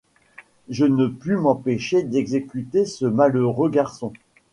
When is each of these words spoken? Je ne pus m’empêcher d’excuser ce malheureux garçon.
Je 0.67 0.85
ne 0.85 1.05
pus 1.07 1.35
m’empêcher 1.37 2.01
d’excuser 2.01 2.85
ce 2.87 3.05
malheureux 3.05 3.69
garçon. 3.69 4.11